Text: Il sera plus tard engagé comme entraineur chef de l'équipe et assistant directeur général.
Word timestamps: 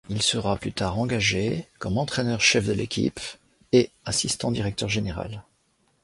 Il 0.09 0.23
sera 0.23 0.57
plus 0.57 0.71
tard 0.73 0.97
engagé 0.97 1.67
comme 1.77 1.99
entraineur 1.99 2.41
chef 2.41 2.65
de 2.65 2.73
l'équipe 2.73 3.19
et 3.71 3.91
assistant 4.03 4.49
directeur 4.49 4.89
général. 4.89 5.43